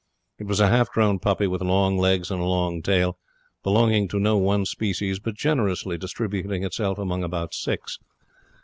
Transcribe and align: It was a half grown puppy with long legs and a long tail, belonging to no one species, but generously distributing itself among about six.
It 0.39 0.45
was 0.47 0.59
a 0.59 0.67
half 0.69 0.89
grown 0.91 1.19
puppy 1.19 1.45
with 1.45 1.61
long 1.61 1.95
legs 1.95 2.31
and 2.31 2.41
a 2.41 2.45
long 2.45 2.81
tail, 2.81 3.19
belonging 3.61 4.07
to 4.07 4.19
no 4.19 4.35
one 4.35 4.65
species, 4.65 5.19
but 5.19 5.35
generously 5.35 5.95
distributing 5.95 6.63
itself 6.63 6.97
among 6.97 7.23
about 7.23 7.53
six. 7.53 7.99